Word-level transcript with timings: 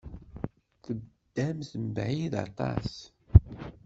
Teddamt 0.83 1.71
mebɛid 1.83 2.33
aṭas. 2.45 2.91